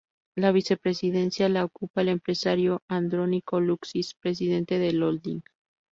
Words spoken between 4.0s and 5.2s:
presidente del